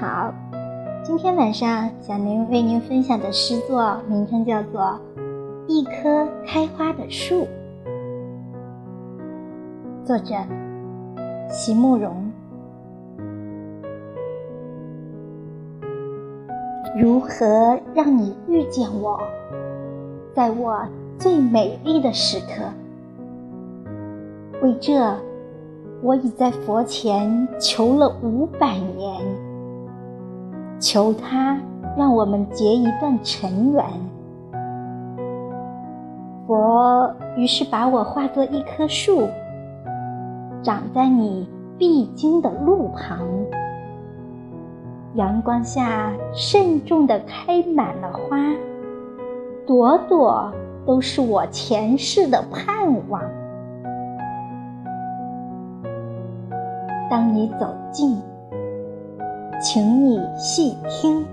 [0.00, 0.32] 好
[1.02, 4.80] 今天晚上，小林为您分享的诗作名称叫做
[5.66, 7.34] 《一棵开花的树》，
[10.04, 10.36] 作者
[11.50, 12.30] 席慕容。
[16.96, 19.20] 如何让你遇见我，
[20.32, 20.80] 在我
[21.18, 22.62] 最美丽的时刻？
[24.62, 25.16] 为这，
[26.02, 29.20] 我已在佛前求了五百年。
[30.78, 31.58] 求他
[31.96, 33.84] 让我们结一段尘缘。
[36.46, 39.28] 佛于是把我化作一棵树，
[40.62, 43.18] 长在你必经的路旁，
[45.14, 48.38] 阳光下慎重地开满了花，
[49.66, 50.52] 朵朵
[50.86, 53.20] 都是我前世的盼望。
[57.10, 58.16] 当你走近。
[59.60, 61.26] 请你细听，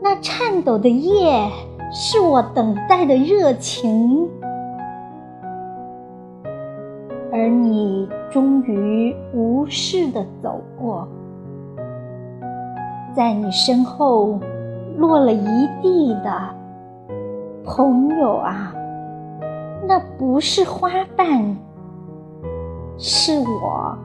[0.00, 1.48] 那颤抖的叶
[1.92, 4.28] 是我等待的热情，
[7.32, 11.06] 而你终于无视的走过，
[13.14, 14.40] 在你身后
[14.96, 16.32] 落了一地的
[17.64, 18.74] 朋友啊，
[19.86, 21.56] 那不是花瓣，
[22.98, 23.96] 是我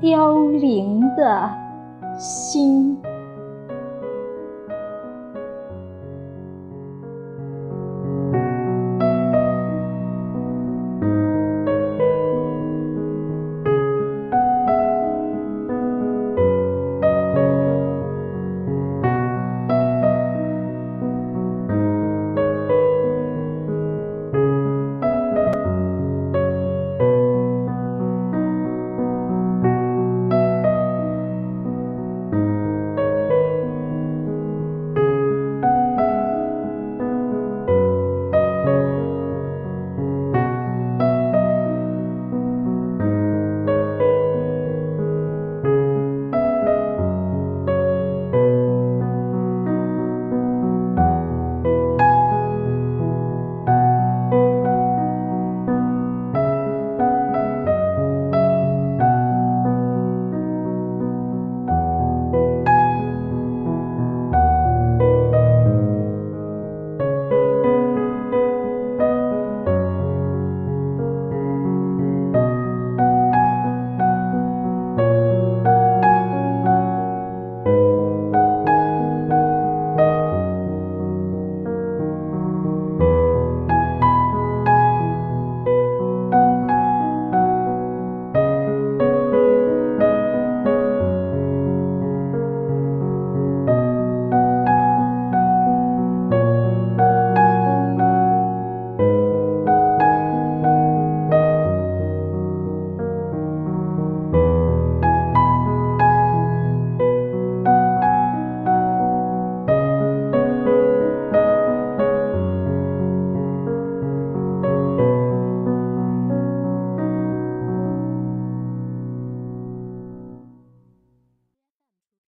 [0.00, 1.67] 凋零的。
[2.18, 3.17] 心。